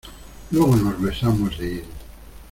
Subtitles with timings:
[0.49, 1.83] luego nos besamos y...